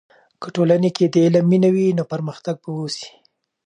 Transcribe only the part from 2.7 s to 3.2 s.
وسي.